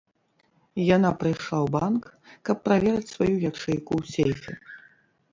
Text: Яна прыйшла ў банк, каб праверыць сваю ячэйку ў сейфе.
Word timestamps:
Яна 0.95 1.09
прыйшла 1.23 1.57
ў 1.57 1.67
банк, 1.75 2.03
каб 2.49 2.57
праверыць 2.69 3.11
сваю 3.15 3.35
ячэйку 3.49 3.93
ў 3.99 4.03
сейфе. 4.15 4.53